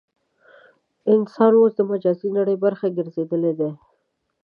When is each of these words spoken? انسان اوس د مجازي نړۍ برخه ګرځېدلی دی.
انسان 1.13 1.51
اوس 1.57 1.71
د 1.75 1.79
مجازي 1.91 2.29
نړۍ 2.37 2.55
برخه 2.65 2.87
ګرځېدلی 2.97 3.53
دی. 3.59 3.71